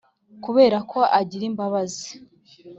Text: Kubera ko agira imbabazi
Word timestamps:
Kubera 0.43 0.77
ko 0.91 0.99
agira 1.19 1.43
imbabazi 1.49 2.09